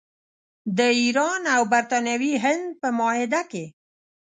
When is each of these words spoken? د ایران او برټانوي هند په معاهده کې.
د 0.77 0.79
ایران 1.01 1.41
او 1.55 1.61
برټانوي 1.73 2.33
هند 2.43 2.65
په 2.81 2.87
معاهده 2.97 3.41
کې. 3.51 3.65